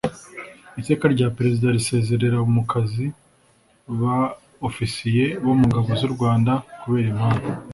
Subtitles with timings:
[0.81, 3.05] iteka rya perezida risezerera mu kazi
[3.99, 4.17] ba
[4.67, 7.47] ofisiye bo mu ngabo z u rwanda kubera impamvu